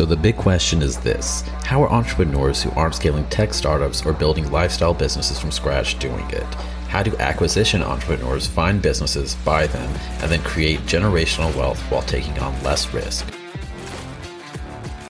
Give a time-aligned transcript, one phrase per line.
[0.00, 4.14] So, the big question is this How are entrepreneurs who aren't scaling tech startups or
[4.14, 6.54] building lifestyle businesses from scratch doing it?
[6.88, 12.38] How do acquisition entrepreneurs find businesses, buy them, and then create generational wealth while taking
[12.38, 13.26] on less risk?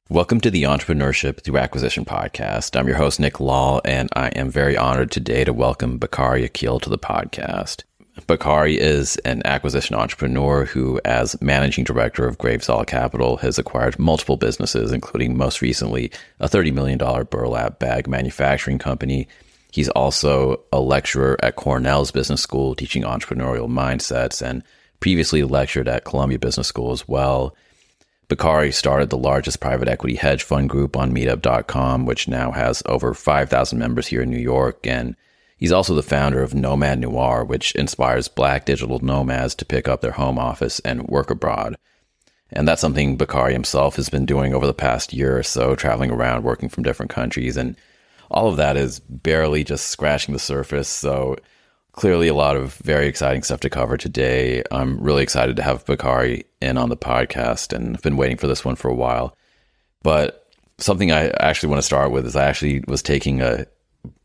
[0.08, 2.76] Welcome to the Entrepreneurship Through Acquisition podcast.
[2.76, 6.80] I'm your host, Nick Lall, and I am very honored today to welcome Bakari Akil
[6.80, 7.84] to the podcast.
[8.26, 13.98] Bakari is an acquisition entrepreneur who, as managing director of Graves Hall Capital, has acquired
[13.98, 19.28] multiple businesses, including most recently a $30 million burlap bag manufacturing company.
[19.72, 24.62] He's also a lecturer at Cornell's Business School, teaching entrepreneurial mindsets, and
[25.00, 27.54] previously lectured at Columbia Business School as well.
[28.28, 33.12] Bakari started the largest private equity hedge fund group on meetup.com, which now has over
[33.12, 35.16] 5,000 members here in New York and
[35.60, 40.00] He's also the founder of Nomad Noir, which inspires black digital nomads to pick up
[40.00, 41.76] their home office and work abroad.
[42.50, 46.10] And that's something Bakari himself has been doing over the past year or so, traveling
[46.10, 47.58] around, working from different countries.
[47.58, 47.76] And
[48.30, 50.88] all of that is barely just scratching the surface.
[50.88, 51.36] So
[51.92, 54.62] clearly a lot of very exciting stuff to cover today.
[54.70, 58.46] I'm really excited to have Bakari in on the podcast and I've been waiting for
[58.46, 59.36] this one for a while.
[60.02, 63.66] But something I actually want to start with is I actually was taking a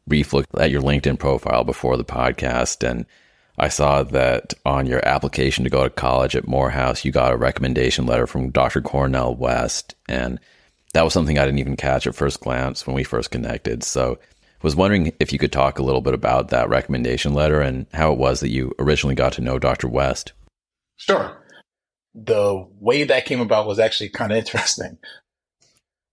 [0.07, 3.05] brief look at your LinkedIn profile before the podcast, and
[3.57, 7.37] I saw that on your application to go to college at Morehouse, you got a
[7.37, 8.81] recommendation letter from Dr.
[8.81, 10.39] Cornel West, and
[10.93, 13.83] that was something I didn't even catch at first glance when we first connected.
[13.83, 14.19] So,
[14.61, 18.11] was wondering if you could talk a little bit about that recommendation letter and how
[18.11, 19.87] it was that you originally got to know Dr.
[19.87, 20.33] West.
[20.97, 21.37] Sure.
[22.15, 24.97] The way that came about was actually kind of interesting.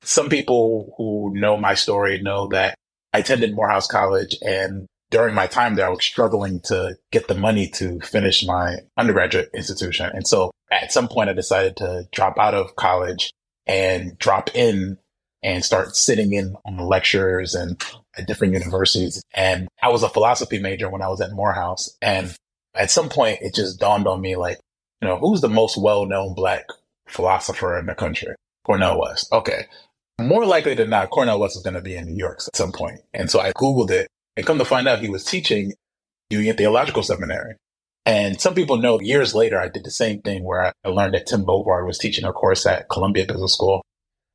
[0.03, 2.75] Some people who know my story know that
[3.13, 7.35] I attended Morehouse College and during my time there, I was struggling to get the
[7.35, 10.11] money to finish my undergraduate institution.
[10.13, 13.31] And so at some point I decided to drop out of college
[13.67, 14.97] and drop in
[15.43, 17.81] and start sitting in on lectures and
[18.17, 19.23] at different universities.
[19.35, 21.95] And I was a philosophy major when I was at Morehouse.
[22.01, 22.35] And
[22.75, 24.59] at some point it just dawned on me like,
[25.03, 26.65] you know, who's the most well-known black
[27.07, 28.35] philosopher in the country?
[28.65, 29.31] Cornel West.
[29.31, 29.67] Okay
[30.21, 32.73] more likely than not, Cornel West was going to be in New York at some
[32.73, 33.01] point.
[33.13, 35.73] And so I Googled it and come to find out he was teaching
[36.31, 37.57] Union Theological Seminary.
[38.05, 41.27] And some people know years later, I did the same thing where I learned that
[41.27, 43.83] Tim Bovard was teaching a course at Columbia Business School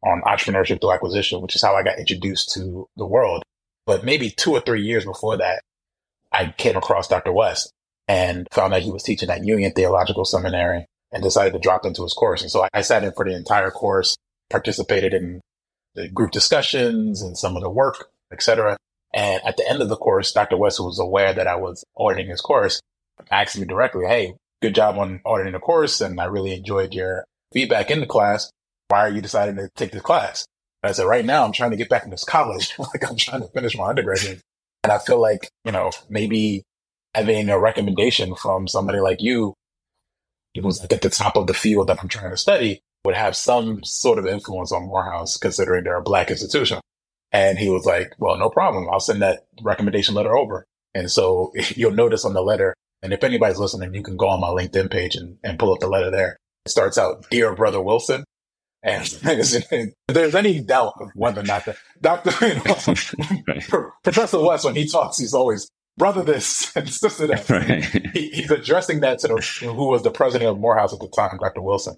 [0.06, 3.44] on entrepreneurship through acquisition, which is how I got introduced to the world.
[3.86, 5.62] But maybe two or three years before that,
[6.32, 7.34] I came across Dr.
[7.34, 7.72] West
[8.08, 12.04] and found that he was teaching at Union Theological Seminary and decided to drop into
[12.04, 12.42] his course.
[12.42, 14.16] And so I sat in for the entire course,
[14.50, 15.42] participated in
[15.98, 18.78] the group discussions and some of the work, etc.
[19.14, 20.56] And at the end of the course, Dr.
[20.56, 22.80] West was aware that I was auditing his course,
[23.32, 26.00] asked me directly, Hey, good job on auditing the course.
[26.00, 28.52] And I really enjoyed your feedback in the class.
[28.90, 30.46] Why are you deciding to take this class?
[30.84, 32.74] And I said, right now I'm trying to get back into college.
[32.80, 34.42] like I'm trying to finish my undergraduate.
[34.84, 36.64] And I feel like, you know, maybe
[37.16, 39.56] having a recommendation from somebody like you,
[40.62, 43.38] was like at the top of the field that I'm trying to study would have
[43.38, 46.82] some sort of influence on Morehouse, considering they're a black institution.
[47.32, 48.86] And he was like, well, no problem.
[48.92, 50.66] I'll send that recommendation letter over.
[50.94, 54.42] And so you'll notice on the letter, and if anybody's listening, you can go on
[54.42, 56.36] my LinkedIn page and, and pull up the letter there.
[56.66, 58.26] It starts out, Dear Brother Wilson.
[58.84, 62.32] And if there's any doubt of whether or not that Dr.
[62.46, 67.50] you know, Professor West, when he talks, he's always brother this and sister that.
[67.50, 67.86] Right.
[68.14, 71.38] He, he's addressing that to the, who was the president of Morehouse at the time,
[71.38, 71.62] Dr.
[71.62, 71.96] Wilson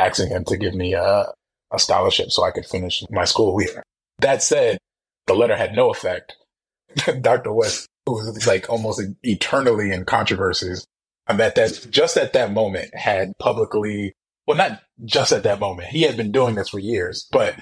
[0.00, 1.26] asking him to give me a,
[1.72, 3.82] a scholarship so I could finish my school year.
[4.18, 4.78] That said,
[5.26, 6.36] the letter had no effect.
[7.20, 7.52] Dr.
[7.52, 10.84] West, was like almost eternally in controversies,
[11.26, 14.14] I'm at that, just at that moment had publicly,
[14.46, 15.88] well, not just at that moment.
[15.88, 17.54] He had been doing this for years, but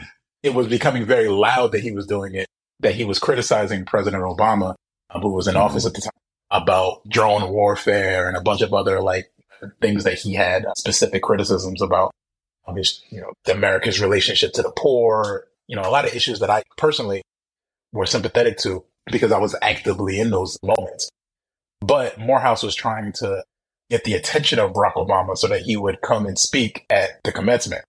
[0.42, 2.46] it was becoming very loud that he was doing it,
[2.80, 4.74] that he was criticizing President Obama,
[5.10, 5.62] um, who was in mm-hmm.
[5.62, 6.12] office at the time,
[6.50, 9.30] about drone warfare and a bunch of other like
[9.82, 12.12] things that he had uh, specific criticisms about
[12.76, 16.40] his, you know, the America's relationship to the poor, you know, a lot of issues
[16.40, 17.22] that I personally
[17.92, 21.08] were sympathetic to because I was actively in those moments.
[21.80, 23.44] But Morehouse was trying to
[23.90, 27.32] get the attention of Barack Obama so that he would come and speak at the
[27.32, 27.84] commencement.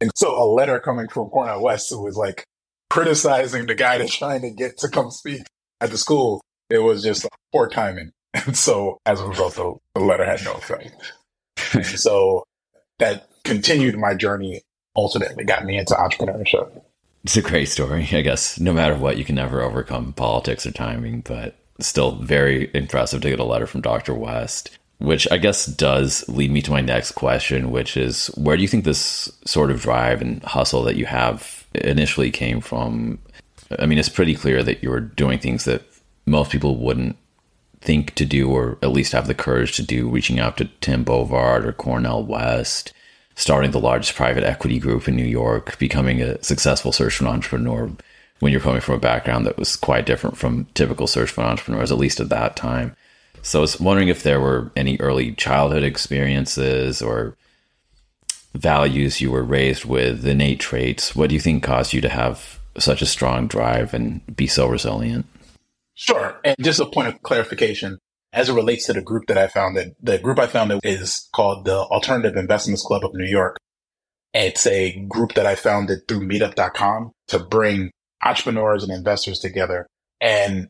[0.00, 2.44] And so a letter coming from Cornel West who was like
[2.90, 5.42] criticizing the guy that's trying to get to come speak
[5.80, 6.40] at the school,
[6.70, 8.10] it was just poor timing.
[8.46, 10.92] And so as a result, the, the letter had no effect.
[11.96, 12.42] so
[12.98, 14.62] that continued my journey,
[14.96, 16.82] ultimately got me into entrepreneurship.
[17.24, 18.08] It's a great story.
[18.12, 22.70] I guess no matter what, you can never overcome politics or timing, but still very
[22.74, 24.14] impressive to get a letter from Dr.
[24.14, 24.78] West.
[24.98, 28.68] which I guess does lead me to my next question, which is where do you
[28.68, 33.18] think this sort of drive and hustle that you have initially came from?
[33.78, 35.82] I mean, it's pretty clear that you were doing things that
[36.26, 37.16] most people wouldn't
[37.84, 41.04] think to do, or at least have the courage to do, reaching out to Tim
[41.04, 42.92] Bovard or Cornel West,
[43.36, 47.90] starting the largest private equity group in New York, becoming a successful search an entrepreneur
[48.40, 51.92] when you're coming from a background that was quite different from typical search for entrepreneurs,
[51.92, 52.96] at least at that time.
[53.42, 57.36] So I was wondering if there were any early childhood experiences or
[58.54, 61.14] values you were raised with, innate traits.
[61.14, 64.66] What do you think caused you to have such a strong drive and be so
[64.66, 65.26] resilient?
[65.94, 66.40] Sure.
[66.44, 67.98] And just a point of clarification
[68.32, 71.64] as it relates to the group that I founded, the group I founded is called
[71.64, 73.56] the Alternative Investments Club of New York.
[74.32, 77.92] It's a group that I founded through meetup.com to bring
[78.24, 79.86] entrepreneurs and investors together.
[80.20, 80.68] And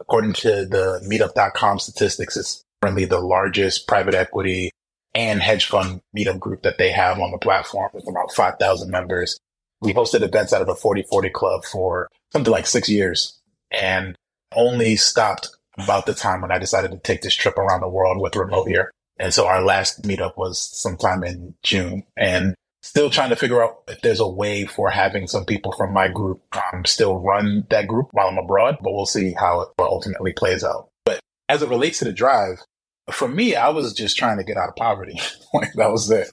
[0.00, 4.70] According to the meetup.com statistics, it's currently the largest private equity
[5.14, 9.38] and hedge fund meetup group that they have on the platform with about 5,000 members.
[9.80, 13.40] We hosted events out of the 4040 club for something like six years
[13.70, 14.16] and
[14.56, 15.48] only stopped
[15.78, 18.68] about the time when I decided to take this trip around the world with Remote
[18.68, 18.90] Year.
[19.18, 22.04] And so our last meetup was sometime in June.
[22.16, 22.54] And
[22.86, 26.08] still trying to figure out if there's a way for having some people from my
[26.08, 26.40] group
[26.72, 30.62] um, still run that group while I'm abroad, but we'll see how it ultimately plays
[30.62, 30.88] out.
[31.04, 32.62] But as it relates to the drive,
[33.10, 35.20] for me, I was just trying to get out of poverty.
[35.74, 36.30] that was it.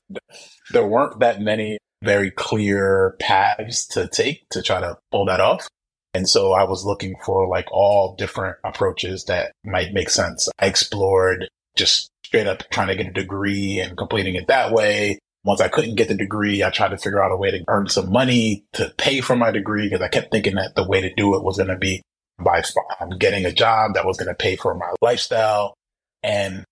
[0.72, 5.68] There weren't that many very clear paths to take to try to pull that off.
[6.14, 10.48] And so I was looking for like all different approaches that might make sense.
[10.60, 15.20] I explored just straight up trying to get a degree and completing it that way.
[15.44, 17.88] Once I couldn't get the degree, I tried to figure out a way to earn
[17.90, 21.14] some money to pay for my degree because I kept thinking that the way to
[21.14, 22.02] do it was going to be
[22.40, 22.64] by
[23.00, 25.74] um, getting a job that was going to pay for my lifestyle.
[26.22, 26.64] And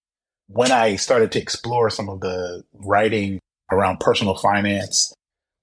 [0.47, 3.39] when I started to explore some of the writing
[3.71, 5.13] around personal finance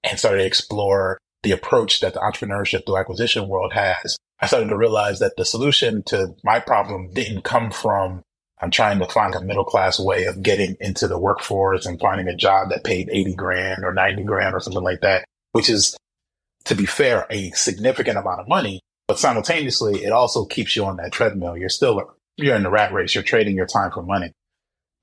[0.03, 4.69] and started to explore the approach that the entrepreneurship through acquisition world has, I started
[4.69, 8.23] to realize that the solution to my problem didn't come from
[8.61, 12.27] I'm trying to find a middle class way of getting into the workforce and finding
[12.27, 15.95] a job that paid 80 grand or 90 grand or something like that, which is,
[16.65, 18.81] to be fair, a significant amount of money.
[19.07, 21.57] But simultaneously, it also keeps you on that treadmill.
[21.57, 23.15] You're still, you're in the rat race.
[23.15, 24.33] You're trading your time for money.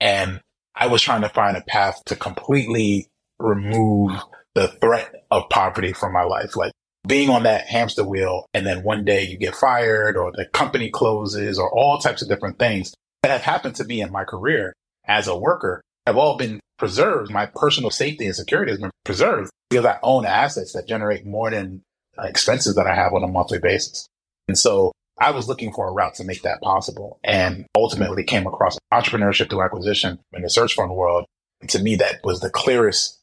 [0.00, 0.40] And
[0.74, 4.12] I was trying to find a path to completely remove
[4.56, 6.56] the threat of poverty from my life.
[6.56, 6.72] Like
[7.06, 10.90] being on that hamster wheel and then one day you get fired or the company
[10.90, 14.72] closes or all types of different things that have happened to me in my career
[15.04, 17.30] as a worker have all been preserved.
[17.30, 21.50] My personal safety and security has been preserved because I own assets that generate more
[21.50, 21.82] than
[22.18, 24.06] uh, expenses that I have on a monthly basis.
[24.48, 28.46] And so I was looking for a route to make that possible and ultimately came
[28.46, 31.26] across entrepreneurship through acquisition in the search fund world.
[31.60, 33.18] And to me, that was the clearest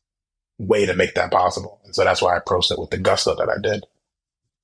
[0.58, 1.80] way to make that possible.
[1.86, 3.86] And so that's why I approached it with the gusto that I did.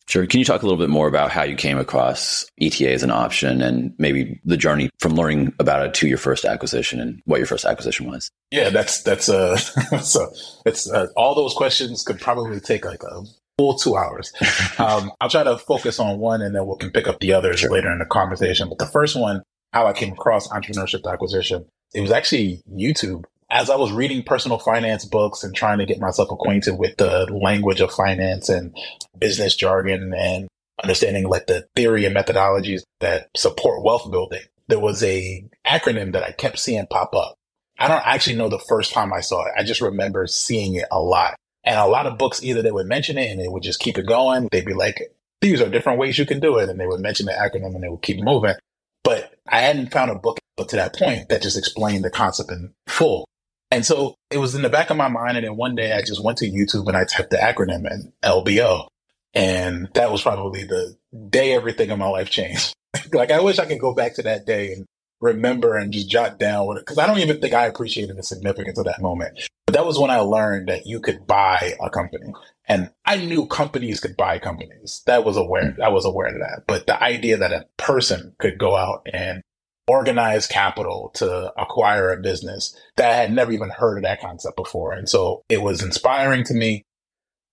[0.10, 0.26] Sure.
[0.26, 3.12] Can you talk a little bit more about how you came across ETA as an
[3.12, 7.38] option and maybe the journey from learning about it to your first acquisition and what
[7.38, 8.32] your first acquisition was?
[8.50, 9.56] Yeah, that's that's uh
[10.02, 10.32] so
[10.66, 13.22] it's uh, all those questions could probably take like a
[13.60, 14.34] full two hours.
[14.80, 17.60] um, I'll try to focus on one and then we can pick up the others
[17.60, 17.70] sure.
[17.70, 18.68] later in the conversation.
[18.68, 19.44] But the first one,
[19.74, 24.60] how I came across entrepreneurship acquisition, it was actually YouTube as I was reading personal
[24.60, 28.78] finance books and trying to get myself acquainted with the language of finance and
[29.18, 30.48] business jargon and
[30.84, 36.24] understanding like the theory and methodologies that support wealth building, there was a acronym that
[36.24, 37.36] I kept seeing pop up.
[37.80, 39.54] I don't actually know the first time I saw it.
[39.58, 41.36] I just remember seeing it a lot.
[41.64, 43.98] And a lot of books, either they would mention it and they would just keep
[43.98, 44.48] it going.
[44.52, 46.70] They'd be like, these are different ways you can do it.
[46.70, 48.56] And they would mention the acronym and they would keep moving.
[49.04, 52.52] But I hadn't found a book up to that point that just explained the concept
[52.52, 53.26] in full.
[53.72, 55.38] And so it was in the back of my mind.
[55.38, 58.12] And then one day I just went to YouTube and I typed the acronym in
[58.24, 58.88] LBO.
[59.34, 60.98] And that was probably the
[61.30, 62.74] day everything in my life changed.
[63.14, 64.86] like I wish I could go back to that day and
[65.22, 68.80] remember and just jot down what because I don't even think I appreciated the significance
[68.80, 69.48] of that moment.
[69.68, 72.34] But that was when I learned that you could buy a company.
[72.68, 75.04] And I knew companies could buy companies.
[75.06, 75.76] That was aware.
[75.84, 76.64] I was aware of that.
[76.68, 79.44] But the idea that a person could go out and
[79.90, 84.56] organized capital to acquire a business that I had never even heard of that concept
[84.56, 84.94] before.
[84.94, 86.84] And so it was inspiring to me.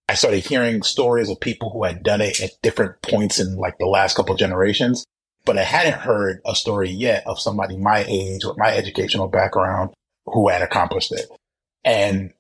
[0.09, 3.79] I started hearing stories of people who had done it at different points in like
[3.79, 5.05] the last couple generations,
[5.47, 9.95] but I hadn't heard a story yet of somebody my age with my educational background
[10.27, 11.27] who had accomplished it.
[11.85, 12.35] And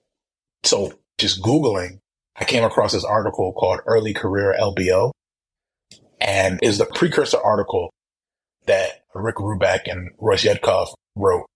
[0.62, 2.00] so just Googling,
[2.36, 5.12] I came across this article called Early Career LBO
[6.20, 7.90] and is the precursor article
[8.66, 11.46] that Rick Ruback and Royce Yudkoff wrote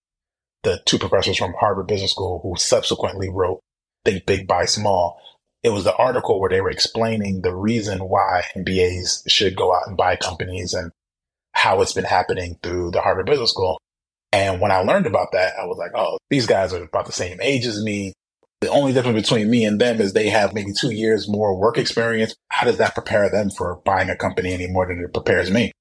[0.63, 3.61] the two professors from Harvard Business School who subsequently wrote
[4.05, 5.21] Think Big, Buy Small.
[5.63, 9.87] It was the article where they were explaining the reason why MBAs should go out
[9.87, 10.91] and buy companies and
[11.53, 13.79] how it's been happening through the Harvard Business School.
[14.33, 17.13] And when I learned about that, I was like, oh, these guys are about the
[17.13, 18.13] same age as me.
[18.61, 21.79] The only difference between me and them is they have maybe two years more work
[21.79, 22.35] experience.
[22.49, 25.73] How does that prepare them for buying a company any more than it prepares me?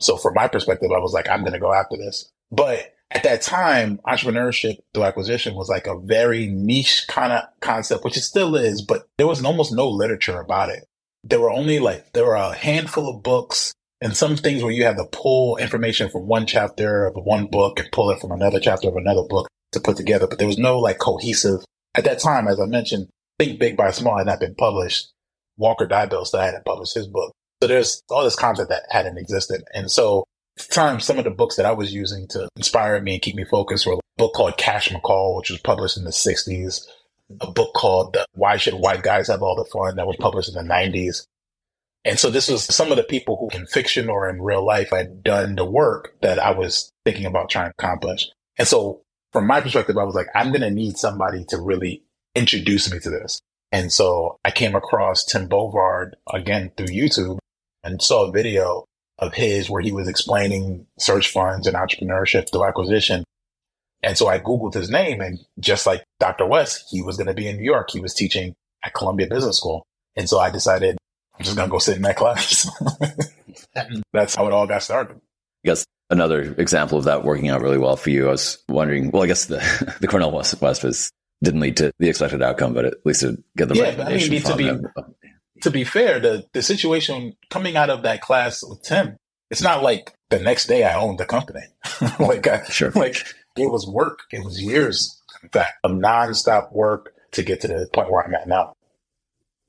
[0.00, 2.30] So from my perspective, I was like, I'm going to go after this.
[2.50, 8.04] But at that time, entrepreneurship through acquisition was like a very niche kind of concept,
[8.04, 10.84] which it still is, but there was almost no literature about it.
[11.22, 14.84] There were only like, there were a handful of books and some things where you
[14.84, 18.60] had to pull information from one chapter of one book and pull it from another
[18.60, 20.26] chapter of another book to put together.
[20.26, 23.08] But there was no like cohesive, at that time, as I mentioned,
[23.38, 25.12] Think Big Buy Small had not been published.
[25.56, 27.32] Walker Deibel still hadn't published his book.
[27.64, 29.64] So there's all this content that hadn't existed.
[29.72, 30.24] And so
[30.70, 33.44] time, some of the books that I was using to inspire me and keep me
[33.44, 36.86] focused were a book called Cash McCall, which was published in the 60s,
[37.40, 40.54] a book called Why Should White Guys Have All the Fun that was published in
[40.56, 41.24] the 90s.
[42.04, 44.90] And so this was some of the people who in fiction or in real life
[44.90, 48.28] had done the work that I was thinking about trying to accomplish.
[48.58, 49.00] And so
[49.32, 52.02] from my perspective, I was like, I'm going to need somebody to really
[52.34, 53.40] introduce me to this.
[53.72, 57.38] And so I came across Tim Bovard again through YouTube
[57.84, 58.86] and saw a video
[59.18, 63.24] of his where he was explaining search funds and entrepreneurship through acquisition.
[64.02, 66.46] And so I Googled his name and just like Dr.
[66.46, 67.90] West, he was going to be in New York.
[67.90, 69.84] He was teaching at Columbia Business School.
[70.16, 70.98] And so I decided
[71.38, 72.68] I'm just going to go sit in that class.
[74.12, 75.16] That's how it all got started.
[75.16, 78.28] I guess another example of that working out really well for you.
[78.28, 81.10] I was wondering, well, I guess the, the Cornel West, West was
[81.42, 84.42] didn't lead to the expected outcome, but at least to get the yeah, I mean,
[84.42, 84.70] to be,
[85.62, 89.16] to be fair, the, the situation coming out of that class with Tim,
[89.50, 91.66] it's not like the next day I owned the company.
[92.18, 92.90] like, I, sure.
[92.92, 93.16] like
[93.56, 94.20] it was work.
[94.32, 98.34] It was years, in fact, of nonstop work to get to the point where I'm
[98.34, 98.74] at now.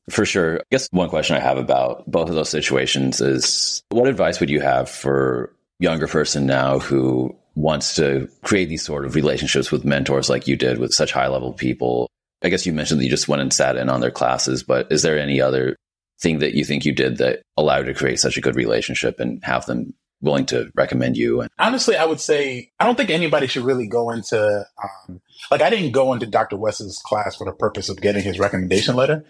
[0.09, 0.59] For sure.
[0.59, 4.49] I guess one question I have about both of those situations is what advice would
[4.49, 9.83] you have for younger person now who wants to create these sort of relationships with
[9.83, 12.09] mentors like you did with such high level people?
[12.45, 14.91] I guess you mentioned that you just went and sat in on their classes, but
[14.91, 15.75] is there any other
[16.21, 19.19] thing that you think you did that allowed you to create such a good relationship
[19.19, 21.41] and have them willing to recommend you?
[21.41, 25.21] And- Honestly, I would say I don't think anybody should really go into um,
[25.51, 26.55] like I didn't go into Dr.
[26.55, 29.25] West's class for the purpose of getting his recommendation letter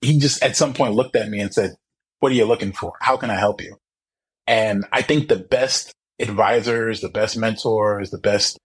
[0.00, 1.74] he just at some point looked at me and said,
[2.20, 2.92] what are you looking for?
[3.00, 3.76] How can I help you?
[4.46, 8.58] And I think the best advisors, the best mentors, the best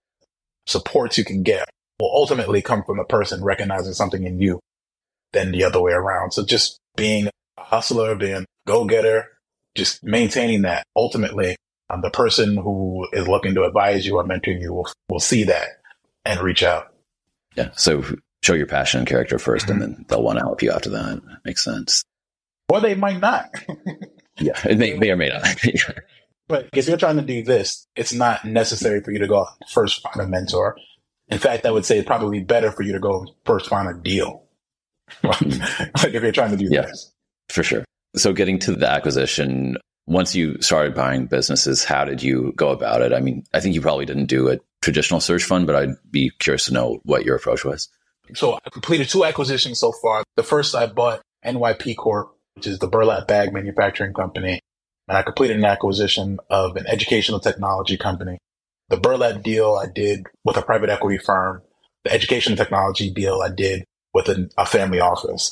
[0.66, 4.60] supports you can get will ultimately come from a person recognizing something in you
[5.32, 6.32] than the other way around.
[6.32, 9.28] So just being a hustler, being a go getter,
[9.74, 11.56] just maintaining that ultimately
[11.90, 15.44] um, the person who is looking to advise you or mentor you will, will see
[15.44, 15.68] that
[16.24, 16.92] and reach out.
[17.56, 17.70] Yeah.
[17.76, 18.02] So
[18.42, 19.72] show your passion and character 1st mm-hmm.
[19.72, 21.20] and then they'll want to help you after that.
[21.44, 22.04] Makes sense.
[22.68, 23.50] Or they might not.
[24.38, 25.44] yeah, it may, may or may not.
[26.48, 30.02] but if you're trying to do this, it's not necessary for you to go first
[30.02, 30.76] find a mentor.
[31.28, 33.94] In fact, I would say it's probably better for you to go first find a
[33.94, 34.42] deal.
[35.22, 37.12] like if you're trying to do yeah, this.
[37.48, 37.84] For sure.
[38.16, 39.76] So getting to the acquisition,
[40.06, 43.12] once you started buying businesses, how did you go about it?
[43.12, 46.30] I mean, I think you probably didn't do a traditional search fund, but I'd be
[46.38, 47.88] curious to know what your approach was.
[48.34, 50.24] So I completed two acquisitions so far.
[50.36, 54.60] The first I bought NYP Corp, which is the burlap bag manufacturing company.
[55.08, 58.38] And I completed an acquisition of an educational technology company.
[58.94, 61.62] The burlap deal I did with a private equity firm.
[62.04, 63.82] The education technology deal I did
[64.12, 65.50] with a, a family office.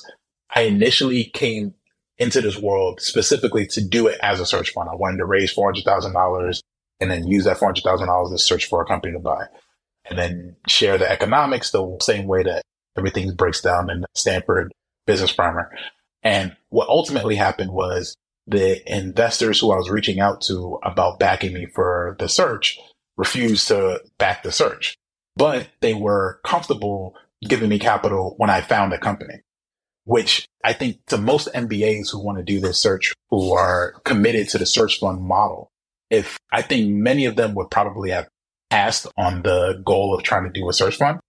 [0.54, 1.74] I initially came
[2.18, 4.88] into this world specifically to do it as a search fund.
[4.88, 6.60] I wanted to raise $400,000
[7.00, 9.46] and then use that $400,000 to search for a company to buy
[10.08, 12.62] and then share the economics the same way that
[12.96, 14.70] everything breaks down in Stanford
[15.04, 15.68] business primer.
[16.22, 18.14] And what ultimately happened was
[18.46, 22.78] the investors who I was reaching out to about backing me for the search
[23.16, 24.96] refused to back the search,
[25.36, 27.14] but they were comfortable
[27.46, 29.42] giving me capital when I found a company,
[30.04, 34.48] which I think to most MBAs who want to do this search, who are committed
[34.50, 35.70] to the search fund model,
[36.10, 38.28] if I think many of them would probably have
[38.70, 41.20] passed on the goal of trying to do a search fund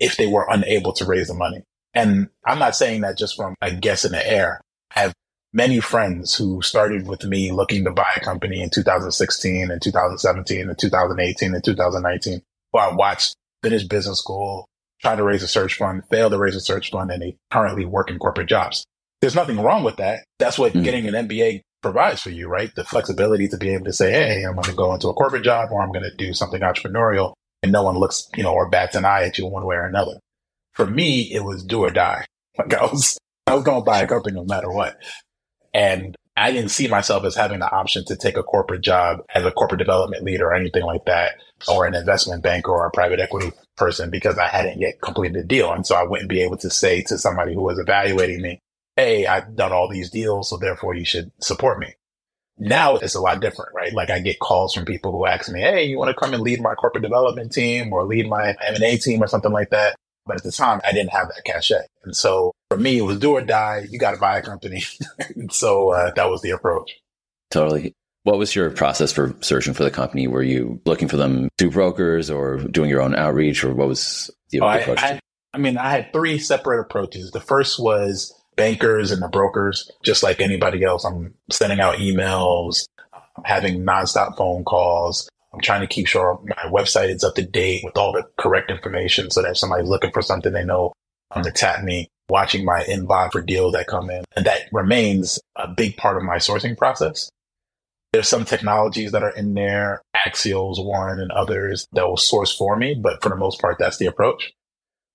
[0.00, 1.62] if they were unable to raise the money.
[1.94, 4.60] And I'm not saying that just from a guess in the air.
[5.54, 10.68] Many friends who started with me looking to buy a company in 2016 and 2017
[10.68, 12.42] and 2018 and 2019
[12.72, 14.66] who I watched finish business school,
[15.02, 17.84] try to raise a search fund, fail to raise a search fund, and they currently
[17.84, 18.86] work in corporate jobs.
[19.20, 20.24] There's nothing wrong with that.
[20.38, 20.84] That's what mm-hmm.
[20.84, 22.74] getting an MBA provides for you, right?
[22.74, 25.44] The flexibility to be able to say, Hey, I'm going to go into a corporate
[25.44, 28.70] job or I'm going to do something entrepreneurial and no one looks, you know, or
[28.70, 30.18] bats an eye at you one way or another.
[30.72, 32.24] For me, it was do or die.
[32.58, 33.16] Like I was,
[33.46, 34.98] I was going to buy a company no matter what.
[35.74, 39.44] And I didn't see myself as having the option to take a corporate job as
[39.44, 41.34] a corporate development leader or anything like that,
[41.68, 45.46] or an investment banker or a private equity person because I hadn't yet completed the
[45.46, 45.72] deal.
[45.72, 48.60] And so I wouldn't be able to say to somebody who was evaluating me,
[48.96, 50.50] Hey, I've done all these deals.
[50.50, 51.94] So therefore you should support me.
[52.58, 53.92] Now it's a lot different, right?
[53.92, 56.42] Like I get calls from people who ask me, Hey, you want to come and
[56.42, 59.96] lead my corporate development team or lead my M&A team or something like that?
[60.24, 61.86] But at the time I didn't have that cachet.
[62.04, 63.86] And so for me, it was do or die.
[63.90, 64.82] You got to buy a company.
[65.50, 66.92] so uh, that was the approach.
[67.50, 67.92] Totally.
[68.24, 70.26] What was your process for searching for the company?
[70.26, 74.30] Were you looking for them through brokers or doing your own outreach or what was
[74.50, 75.02] the oh, approach?
[75.02, 75.20] I, I,
[75.54, 77.30] I mean, I had three separate approaches.
[77.30, 81.04] The first was bankers and the brokers, just like anybody else.
[81.04, 85.28] I'm sending out emails, I'm having nonstop phone calls.
[85.52, 88.70] I'm trying to keep sure my website is up to date with all the correct
[88.70, 90.94] information so that if somebody's looking for something, they know
[91.34, 94.24] um, to tap me, watching my inbox for deals that come in.
[94.36, 97.30] And that remains a big part of my sourcing process.
[98.12, 102.76] There's some technologies that are in there, Axial's one and others that will source for
[102.76, 104.52] me, but for the most part, that's the approach.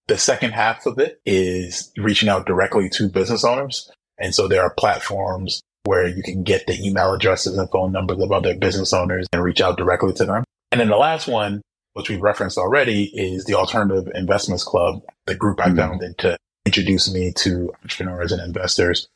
[0.08, 3.92] The second half of it is reaching out directly to business owners.
[4.18, 8.22] And so there are platforms where you can get the email addresses and phone numbers
[8.22, 10.44] of other business owners and reach out directly to them.
[10.72, 11.62] And then the last one,
[11.94, 15.78] which we've referenced already, is the Alternative Investments Club, the group I mm-hmm.
[15.78, 19.08] founded to introduce me to entrepreneurs and investors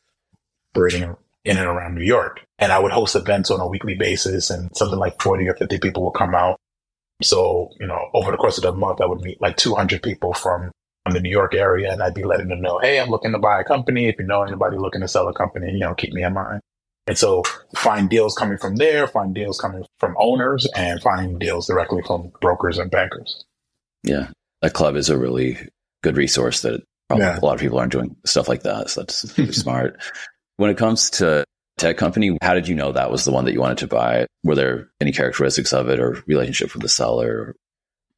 [0.74, 2.40] operating in and around New York.
[2.58, 5.78] And I would host events on a weekly basis and something like 40 or 50
[5.78, 6.58] people would come out.
[7.22, 10.32] So, you know, over the course of the month, I would meet like 200 people
[10.32, 10.72] from
[11.04, 13.38] from the New York area, and I'd be letting them know, hey, I'm looking to
[13.38, 14.08] buy a company.
[14.08, 16.60] If you know anybody looking to sell a company, you know, keep me in mind.
[17.08, 17.42] And so
[17.74, 22.32] find deals coming from there, find deals coming from owners, and find deals directly from
[22.40, 23.44] brokers and bankers.
[24.04, 24.28] Yeah,
[24.60, 25.58] that club is a really
[26.02, 26.82] good resource that
[27.12, 27.38] probably yeah.
[27.38, 28.90] a lot of people aren't doing stuff like that.
[28.90, 30.00] So that's really smart.
[30.56, 31.44] When it comes to
[31.78, 34.26] tech company, how did you know that was the one that you wanted to buy?
[34.44, 37.54] Were there any characteristics of it or relationship with the seller?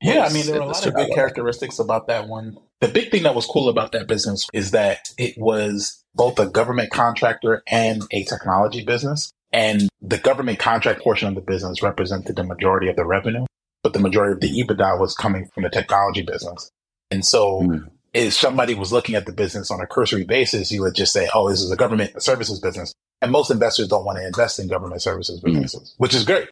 [0.00, 2.56] Yeah, I mean, there were a lot of good characteristics about that one.
[2.80, 6.46] The big thing that was cool about that business is that it was both a
[6.46, 9.32] government contractor and a technology business.
[9.52, 13.46] And the government contract portion of the business represented the majority of the revenue,
[13.82, 16.70] but the majority of the EBITDA was coming from the technology business.
[17.10, 17.88] And so mm.
[18.14, 21.28] If somebody was looking at the business on a cursory basis, you would just say,
[21.34, 22.94] oh, this is a government services business.
[23.20, 25.46] And most investors don't want to invest in government services hmm.
[25.46, 25.94] businesses, mm.
[25.98, 26.48] which is great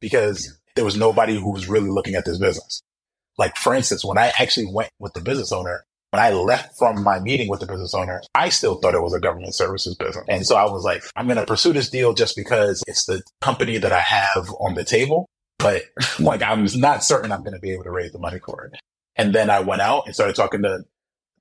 [0.00, 2.82] because there was nobody who was really looking at this business.
[3.38, 7.02] Like, for instance, when I actually went with the business owner, when I left from
[7.02, 10.24] my meeting with the business owner, I still thought it was a government services business.
[10.28, 13.22] And so I was like, I'm going to pursue this deal just because it's the
[13.40, 15.26] company that I have on the table.
[15.58, 15.82] But
[16.20, 18.78] like, I'm not certain I'm going to be able to raise the money for it.
[19.16, 20.84] And then I went out and started talking to,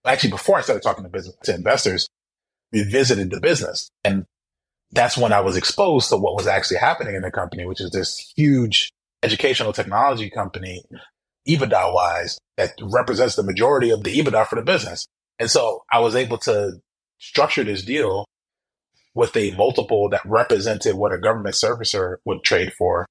[0.05, 2.07] actually, before I started talking to business, to investors,
[2.71, 3.89] we visited the business.
[4.03, 4.25] And
[4.91, 7.91] that's when I was exposed to what was actually happening in the company, which is
[7.91, 8.91] this huge
[9.23, 10.83] educational technology company
[11.47, 15.07] EBITDA wise that represents the majority of the EBITDA for the business.
[15.39, 16.73] And so I was able to
[17.17, 18.25] structure this deal
[19.15, 23.05] with a multiple that represented what a government servicer would trade for,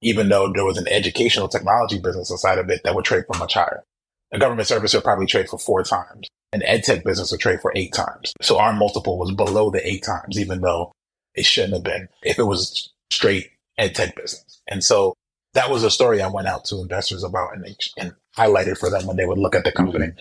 [0.00, 3.38] even though there was an educational technology business inside of it that would trade for
[3.38, 3.84] much higher.
[4.32, 6.28] A government service would probably trade for four times.
[6.52, 8.32] An ed tech business would trade for eight times.
[8.42, 10.92] So our multiple was below the eight times, even though
[11.34, 14.60] it shouldn't have been if it was straight ed tech business.
[14.66, 15.14] And so
[15.54, 19.06] that was a story I went out to investors about and, and highlighted for them
[19.06, 20.12] when they would look at the company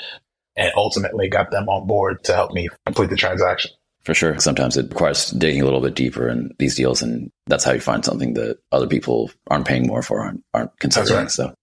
[0.56, 3.72] and ultimately got them on board to help me complete the transaction.
[4.04, 4.40] For sure.
[4.40, 7.80] Sometimes it requires digging a little bit deeper in these deals, and that's how you
[7.80, 11.22] find something that other people aren't paying more for, aren't, aren't considering.
[11.22, 11.32] Right.
[11.32, 11.54] So,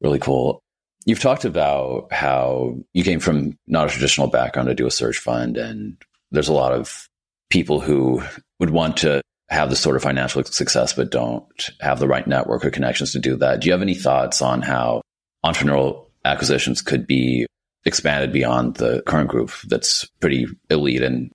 [0.00, 0.60] really cool.
[1.04, 5.18] You've talked about how you came from not a traditional background to do a search
[5.18, 5.96] fund, and
[6.30, 7.08] there's a lot of
[7.50, 8.22] people who
[8.60, 12.64] would want to have the sort of financial success, but don't have the right network
[12.64, 13.60] or connections to do that.
[13.60, 15.02] Do you have any thoughts on how
[15.44, 17.46] entrepreneurial acquisitions could be
[17.84, 21.30] expanded beyond the current group that's pretty elite and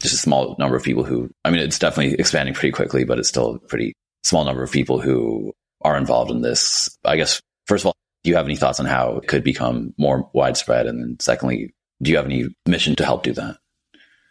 [0.00, 3.18] just a small number of people who, I mean, it's definitely expanding pretty quickly, but
[3.18, 5.52] it's still a pretty small number of people who
[5.82, 6.96] are involved in this.
[7.04, 9.94] I guess, first of all, do you have any thoughts on how it could become
[9.98, 10.86] more widespread?
[10.86, 13.56] And then secondly, do you have any mission to help do that?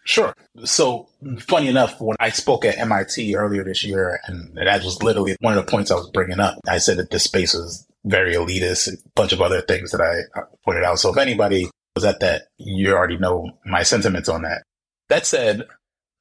[0.08, 0.34] Sure.
[0.64, 5.36] So, funny enough, when I spoke at MIT earlier this year, and that was literally
[5.42, 8.34] one of the points I was bringing up, I said that this space was very
[8.34, 11.00] elitist, a bunch of other things that I pointed out.
[11.00, 14.64] So, if anybody was at that, you already know my sentiments on that.
[15.10, 15.68] That said,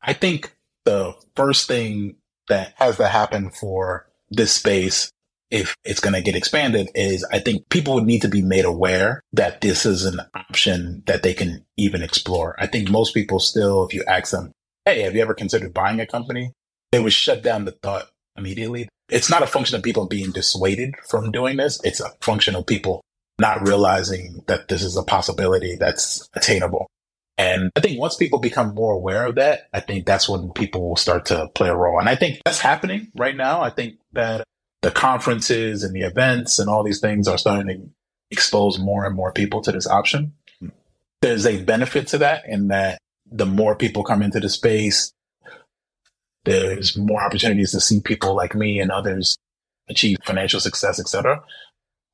[0.02, 0.52] I think
[0.85, 2.16] the first thing
[2.48, 5.12] that has to happen for this space
[5.50, 8.64] if it's going to get expanded is I think people would need to be made
[8.64, 12.56] aware that this is an option that they can even explore.
[12.59, 14.52] I think most people still, if you ask them,
[14.85, 16.52] Hey, have you ever considered buying a company?
[16.92, 18.88] They would shut down the thought immediately.
[19.09, 21.80] It's not a function of people being dissuaded from doing this.
[21.85, 23.02] It's a function of people
[23.38, 26.87] not realizing that this is a possibility that's attainable.
[27.38, 30.88] And I think once people become more aware of that, I think that's when people
[30.88, 32.00] will start to play a role.
[32.00, 33.61] And I think that's happening right now.
[33.61, 34.44] I think that
[34.87, 37.90] the conferences and the events and all these things are starting to
[38.31, 40.33] expose more and more people to this option.
[40.61, 40.68] Hmm.
[41.20, 45.12] There's a benefit to that in that the more people come into the space,
[46.44, 49.37] there's more opportunities to see people like me and others
[49.88, 51.42] achieve financial success, etc.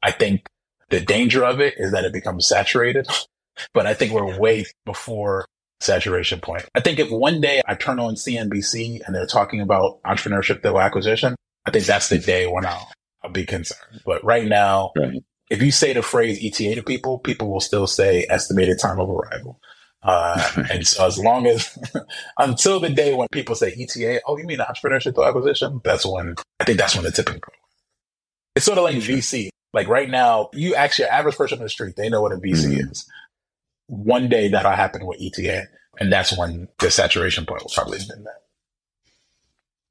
[0.03, 0.47] I think
[0.89, 3.07] the danger of it is that it becomes saturated,
[3.75, 5.45] but I think we're way before
[5.83, 6.65] saturation point.
[6.75, 10.79] I think if one day I turn on CNBC and they're talking about entrepreneurship through
[10.79, 12.91] acquisition, I think that's the day when I'll,
[13.23, 14.01] I'll be concerned.
[14.05, 15.23] But right now, right.
[15.51, 19.09] if you say the phrase ETA to people, people will still say estimated time of
[19.09, 19.61] arrival.
[20.03, 21.79] Uh, and so as long as
[22.39, 25.81] until the day when people say ETA, oh, you mean entrepreneurship through acquisition?
[25.85, 27.59] That's when I think that's when the tipping point.
[28.55, 29.49] It's sort of like VC.
[29.73, 32.37] Like right now, you ask your average person on the street, they know what a
[32.37, 32.91] VC mm-hmm.
[32.91, 33.09] is.
[33.87, 35.67] One day that'll happen with ETA,
[35.99, 38.43] and that's when the saturation point will probably have been that.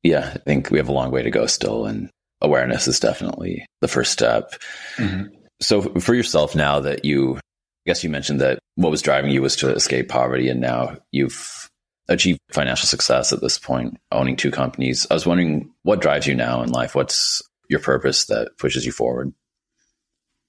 [0.04, 2.10] Yeah, I think we have a long way to go still, and
[2.42, 4.54] awareness is definitely the first step.
[4.98, 5.36] Mm-hmm.
[5.62, 7.42] So, for yourself, now that you, I
[7.86, 11.70] guess you mentioned that what was driving you was to escape poverty, and now you've
[12.08, 15.08] achieved financial success at this point, owning two companies.
[15.10, 16.96] I was wondering what drives you now in life?
[16.96, 19.34] What's your purpose that pushes you forward?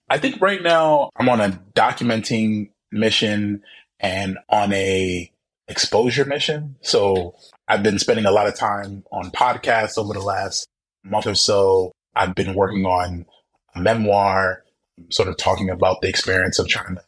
[0.09, 3.62] I think right now I'm on a documenting mission
[3.99, 5.32] and on a
[5.68, 6.77] exposure mission.
[6.83, 7.35] So
[7.68, 10.66] I've been spending a lot of time on podcasts over the last
[11.05, 11.92] month or so.
[12.14, 13.27] I've been working on
[13.75, 14.64] a memoir,
[15.11, 17.03] sort of talking about the experience of trying to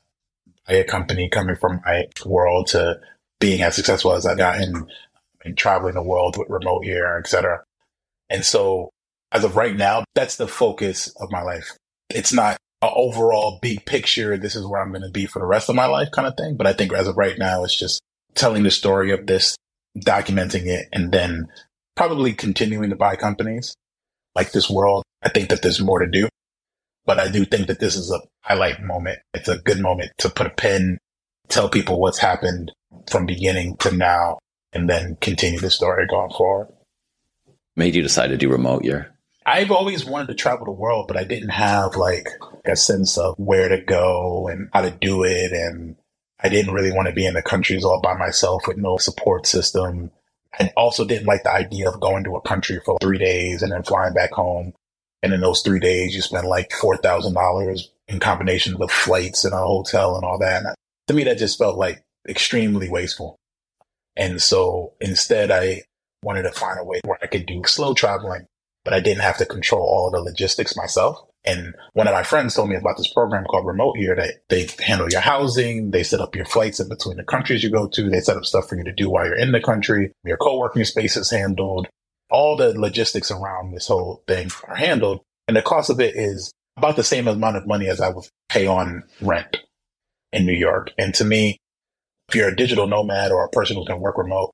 [0.66, 3.00] buy a company coming from my world to
[3.40, 4.86] being as successful as I got in,
[5.44, 7.62] in traveling the world with Remote Year, et cetera.
[8.30, 8.90] And so
[9.32, 11.76] as of right now, that's the focus of my life.
[12.08, 14.38] It's not an overall big picture.
[14.38, 16.36] This is where I'm going to be for the rest of my life kind of
[16.36, 16.56] thing.
[16.56, 18.00] But I think as of right now, it's just
[18.34, 19.56] telling the story of this,
[19.98, 21.46] documenting it, and then
[21.96, 23.74] probably continuing to buy companies
[24.34, 25.04] like this world.
[25.22, 26.28] I think that there's more to do,
[27.06, 29.20] but I do think that this is a highlight moment.
[29.32, 30.98] It's a good moment to put a pin,
[31.48, 32.72] tell people what's happened
[33.10, 34.38] from beginning to now,
[34.72, 36.68] and then continue the story going forward.
[37.76, 39.14] Made you decide to do remote year?
[39.46, 42.28] I've always wanted to travel the world, but I didn't have like
[42.64, 45.52] a sense of where to go and how to do it.
[45.52, 45.96] And
[46.44, 49.46] I didn't really want to be in the countries all by myself with no support
[49.46, 50.10] system.
[50.58, 53.72] I also didn't like the idea of going to a country for three days and
[53.72, 54.74] then flying back home.
[55.22, 59.58] And in those three days, you spend like $4,000 in combination with flights and a
[59.58, 60.64] hotel and all that.
[60.64, 60.74] And
[61.08, 63.36] to me, that just felt like extremely wasteful.
[64.16, 65.82] And so instead, I
[66.22, 68.46] wanted to find a way where I could do slow traveling
[68.84, 71.26] but I didn't have to control all the logistics myself.
[71.44, 74.66] And one of my friends told me about this program called Remote Year that they
[74.82, 78.08] handle your housing, they set up your flights in between the countries you go to,
[78.08, 80.84] they set up stuff for you to do while you're in the country, your co-working
[80.84, 81.86] space is handled,
[82.30, 85.20] all the logistics around this whole thing are handled.
[85.46, 88.24] And the cost of it is about the same amount of money as I would
[88.48, 89.58] pay on rent
[90.32, 90.92] in New York.
[90.96, 91.58] And to me,
[92.30, 94.50] if you're a digital nomad or a person who can work remote,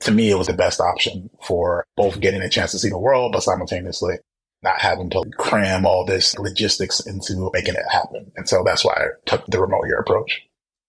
[0.00, 2.98] to me, it was the best option for both getting a chance to see the
[2.98, 4.16] world, but simultaneously
[4.62, 8.30] not having to cram all this logistics into making it happen.
[8.36, 10.42] And so that's why I took the remote year approach.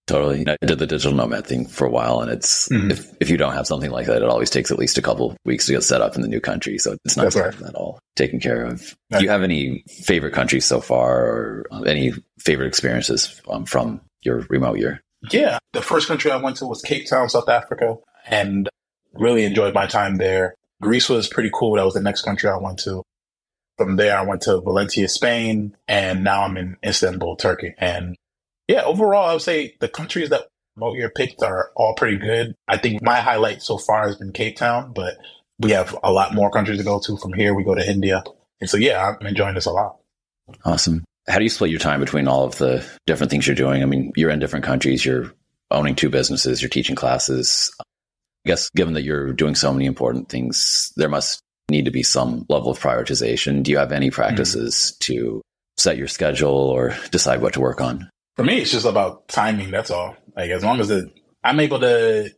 [0.07, 0.43] Totally.
[0.47, 2.91] I did the digital nomad thing for a while and it's, mm-hmm.
[2.91, 5.38] if, if you don't have something like that, it always takes at least a couple
[5.45, 6.77] weeks to get set up in the new country.
[6.77, 7.62] So it's not right.
[7.62, 8.95] at all taken care of.
[9.12, 9.19] Right.
[9.19, 14.45] Do you have any favorite countries so far or any favorite experiences um, from your
[14.49, 15.01] remote year?
[15.31, 15.60] Yeah.
[15.71, 17.95] The first country I went to was Cape Town, South Africa.
[18.25, 18.67] And
[19.13, 20.55] Really enjoyed my time there.
[20.81, 21.75] Greece was pretty cool.
[21.75, 23.03] That was the next country I went to.
[23.82, 27.74] From there, I went to Valencia, Spain, and now I'm in Istanbul, Turkey.
[27.80, 28.15] And
[28.67, 32.54] yeah, overall, I would say the countries that Remote Year picked are all pretty good.
[32.67, 35.17] I think my highlight so far has been Cape Town, but
[35.58, 37.17] we have a lot more countries to go to.
[37.17, 38.24] From here, we go to India.
[38.60, 39.98] And so, yeah, I'm enjoying this a lot.
[40.63, 41.04] Awesome.
[41.28, 43.82] How do you split your time between all of the different things you're doing?
[43.82, 45.34] I mean, you're in different countries, you're
[45.72, 47.74] owning two businesses, you're teaching classes.
[47.80, 47.84] I
[48.50, 52.45] guess given that you're doing so many important things, there must need to be some
[52.49, 53.63] level of prioritization.
[53.63, 55.13] Do you have any practices mm-hmm.
[55.13, 55.41] to
[55.77, 58.10] set your schedule or decide what to work on?
[58.36, 59.71] For me, it's just about timing.
[59.71, 60.15] That's all.
[60.36, 61.05] Like as long as it,
[61.43, 62.31] I'm able to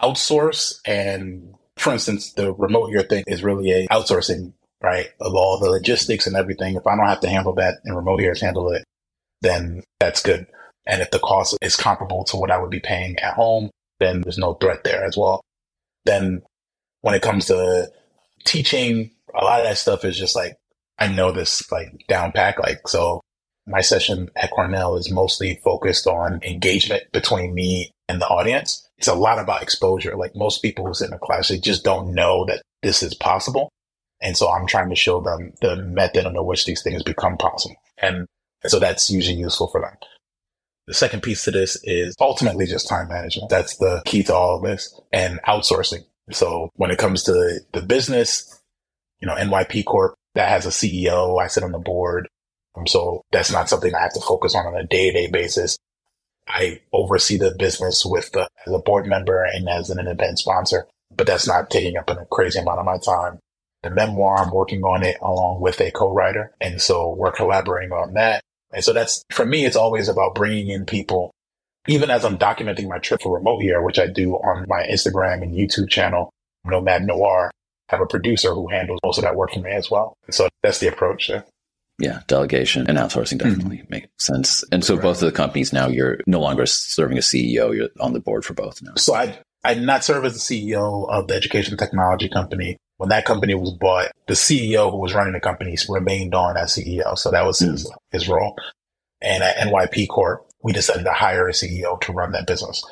[0.00, 4.52] outsource and for instance, the Remote Year thing is really a outsourcing
[4.84, 5.08] right?
[5.18, 6.76] Of all the logistics and everything.
[6.76, 8.84] If I don't have to handle that and remote ears handle it,
[9.40, 10.46] then that's good.
[10.86, 14.20] And if the cost is comparable to what I would be paying at home, then
[14.20, 15.40] there's no threat there as well.
[16.04, 16.42] Then
[17.00, 17.90] when it comes to
[18.44, 20.56] teaching, a lot of that stuff is just like,
[20.98, 22.58] I know this like down pack.
[22.58, 23.20] Like, so
[23.66, 28.88] my session at Cornell is mostly focused on engagement between me and the audience.
[28.98, 30.16] It's a lot about exposure.
[30.16, 33.14] Like most people who sit in a class, they just don't know that this is
[33.14, 33.70] possible.
[34.20, 37.76] And so I'm trying to show them the method under which these things become possible.
[37.98, 38.26] And,
[38.66, 39.94] so that's usually useful for them.
[40.86, 43.50] The second piece to this is ultimately just time management.
[43.50, 46.04] That's the key to all of this and outsourcing.
[46.30, 48.62] So when it comes to the business,
[49.20, 52.28] you know, NYP Corp that has a CEO, I sit on the board.
[52.76, 55.30] Um, so that's not something I have to focus on on a day to day
[55.30, 55.78] basis.
[56.48, 60.86] I oversee the business with the, as a board member and as an event sponsor,
[61.14, 63.38] but that's not taking up a crazy amount of my time.
[63.82, 66.54] The memoir, I'm working on it along with a co-writer.
[66.60, 68.42] And so we're collaborating on that.
[68.72, 71.32] And so that's, for me, it's always about bringing in people.
[71.86, 75.42] Even as I'm documenting my trip for Remote Year, which I do on my Instagram
[75.42, 76.30] and YouTube channel,
[76.64, 77.50] Nomad Noir,
[77.90, 80.14] I have a producer who handles most of that work for me as well.
[80.30, 81.44] So that's the approach there.
[81.98, 83.90] Yeah, delegation and outsourcing definitely mm-hmm.
[83.90, 84.64] makes sense.
[84.72, 85.02] And so right.
[85.02, 88.44] both of the companies now you're no longer serving as CEO, you're on the board
[88.44, 88.94] for both now.
[88.96, 90.38] So I I did not serve as the
[90.72, 92.76] CEO of the education technology company.
[92.96, 96.76] When that company was bought, the CEO who was running the company remained on as
[96.76, 97.16] CEO.
[97.16, 97.72] So that was mm-hmm.
[97.72, 98.56] his, his role.
[99.20, 102.82] And at NYP Corp, we decided to hire a CEO to run that business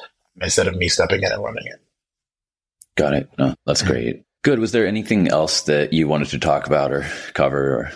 [0.41, 1.81] instead of me stepping in and running it.
[2.97, 3.31] Got it.
[3.39, 3.91] No, that's mm-hmm.
[3.91, 4.23] great.
[4.45, 4.59] Good.
[4.59, 7.93] Was there anything else that you wanted to talk about or cover or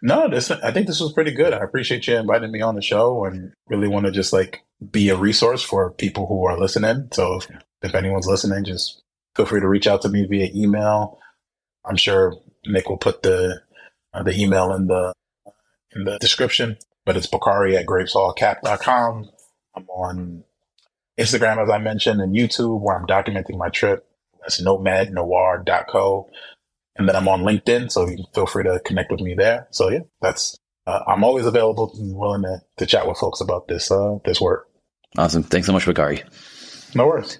[0.00, 1.52] no, this I think this was pretty good.
[1.52, 5.08] I appreciate you inviting me on the show and really want to just like be
[5.08, 7.08] a resource for people who are listening.
[7.12, 7.48] So if,
[7.82, 9.02] if anyone's listening, just
[9.34, 11.18] feel free to reach out to me via email.
[11.84, 13.60] I'm sure Nick will put the
[14.14, 15.12] uh, the email in the
[15.96, 16.76] in the description,
[17.08, 19.30] but it's Bakari at graveshallcap.com.
[19.74, 20.44] I'm on
[21.18, 24.06] Instagram, as I mentioned, and YouTube, where I'm documenting my trip.
[24.42, 26.28] That's nomadnoir.co.
[26.96, 29.68] And then I'm on LinkedIn, so you can feel free to connect with me there.
[29.70, 33.68] So yeah, that's uh, I'm always available and willing to, to chat with folks about
[33.68, 34.68] this uh, this work.
[35.16, 35.44] Awesome.
[35.44, 36.24] Thanks so much, Bakari.
[36.94, 37.38] No worries.